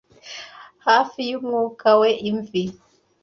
[0.85, 2.63] Hafi yumwuka we imvi;